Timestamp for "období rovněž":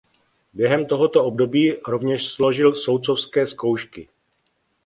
1.25-2.27